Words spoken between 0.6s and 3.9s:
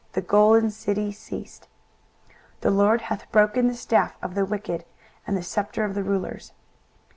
city ceased! 23:014:005 The LORD hath broken the